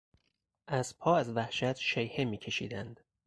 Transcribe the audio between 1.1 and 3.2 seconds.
از وحشت شیهه میکشیدند.